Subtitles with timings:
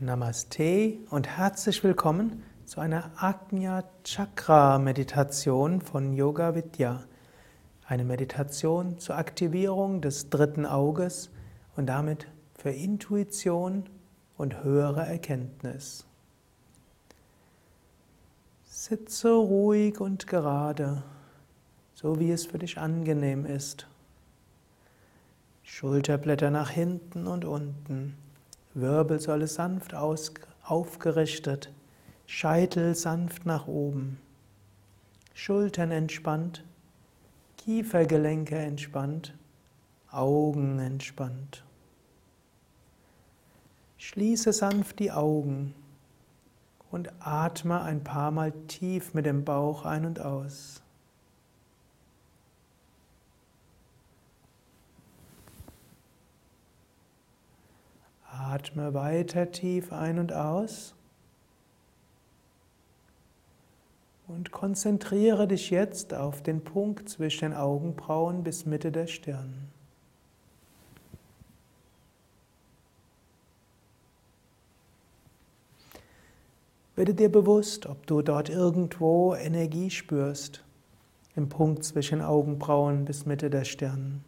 [0.00, 7.02] Namaste und herzlich willkommen zu einer Ajna Chakra Meditation von Yoga Vidya.
[7.84, 11.30] Eine Meditation zur Aktivierung des dritten Auges
[11.74, 13.90] und damit für Intuition
[14.36, 16.06] und höhere Erkenntnis.
[18.66, 21.02] Sitze ruhig und gerade,
[21.94, 23.88] so wie es für dich angenehm ist.
[25.64, 28.14] Schulterblätter nach hinten und unten.
[28.80, 31.72] Wirbelsäule sanft aufgerichtet,
[32.26, 34.18] Scheitel sanft nach oben,
[35.34, 36.64] Schultern entspannt,
[37.56, 39.34] Kiefergelenke entspannt,
[40.10, 41.64] Augen entspannt.
[43.98, 45.74] Schließe sanft die Augen
[46.90, 50.82] und atme ein paar Mal tief mit dem Bauch ein und aus.
[58.58, 60.92] Atme weiter tief ein und aus.
[64.26, 69.54] Und konzentriere dich jetzt auf den Punkt zwischen den Augenbrauen bis Mitte der Stirn.
[76.96, 80.64] Werde dir bewusst, ob du dort irgendwo Energie spürst,
[81.36, 84.24] im Punkt zwischen Augenbrauen bis Mitte der Stirn.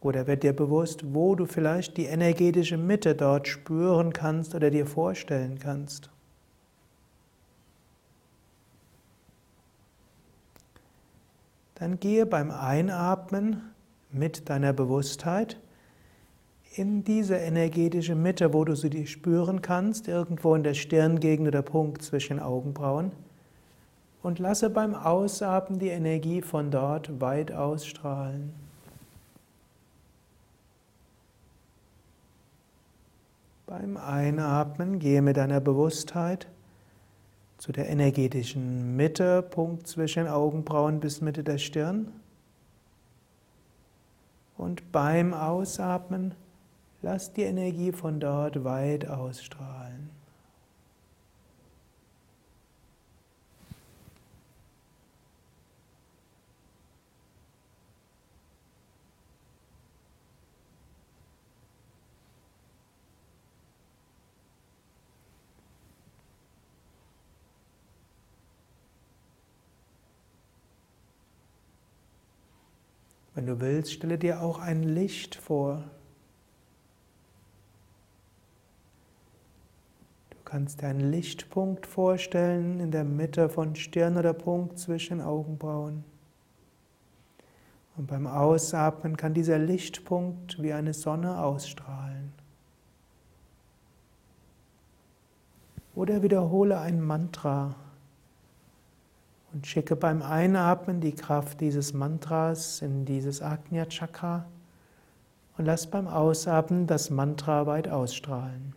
[0.00, 4.86] Oder wird dir bewusst, wo du vielleicht die energetische Mitte dort spüren kannst oder dir
[4.86, 6.10] vorstellen kannst.
[11.74, 13.62] Dann gehe beim Einatmen
[14.12, 15.58] mit deiner Bewusstheit
[16.74, 22.02] in diese energetische Mitte, wo du sie spüren kannst, irgendwo in der Stirngegend oder Punkt
[22.02, 23.12] zwischen Augenbrauen.
[24.22, 28.52] Und lasse beim Ausatmen die Energie von dort weit ausstrahlen.
[33.70, 36.48] Beim Einatmen gehe mit deiner Bewusstheit
[37.56, 42.08] zu der energetischen Mitte, Punkt zwischen Augenbrauen bis Mitte der Stirn.
[44.56, 46.34] Und beim Ausatmen
[47.00, 50.09] lass die Energie von dort weit ausstrahlen.
[73.40, 75.84] Wenn du willst, stelle dir auch ein Licht vor.
[80.28, 86.04] Du kannst dir einen Lichtpunkt vorstellen in der Mitte von Stirn oder Punkt zwischen Augenbrauen.
[87.96, 92.34] Und beim Ausatmen kann dieser Lichtpunkt wie eine Sonne ausstrahlen.
[95.94, 97.74] Oder wiederhole ein Mantra
[99.52, 104.46] und schicke beim Einatmen die Kraft dieses Mantras in dieses Agnya Chakra
[105.58, 108.74] und lass beim Ausatmen das Mantra weit ausstrahlen.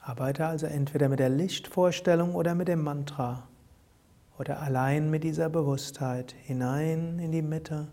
[0.00, 3.44] Arbeite also entweder mit der Lichtvorstellung oder mit dem Mantra
[4.38, 7.88] oder allein mit dieser Bewusstheit hinein in die Mitte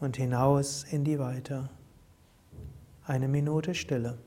[0.00, 1.68] und hinaus in die Weite.
[3.06, 4.18] Eine Minute Stille.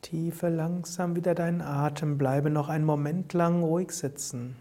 [0.00, 4.56] Vertiefe langsam wieder deinen Atem, bleibe noch einen Moment lang ruhig sitzen.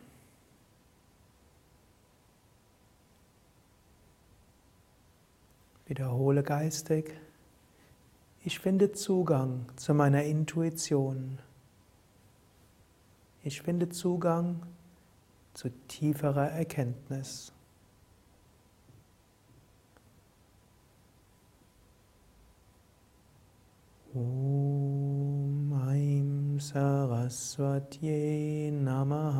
[5.85, 7.13] Wiederhole geistig,
[8.43, 11.37] ich finde Zugang zu meiner Intuition.
[13.43, 14.63] Ich finde Zugang
[15.53, 17.53] zu tieferer Erkenntnis.
[26.59, 28.21] सरस्वत्यै
[28.73, 29.37] नमः